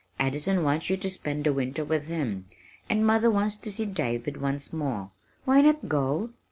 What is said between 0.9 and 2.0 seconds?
to spend the winter